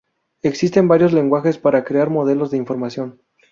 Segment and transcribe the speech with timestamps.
[0.41, 3.21] Existen varios lenguajes para crear modelos de información.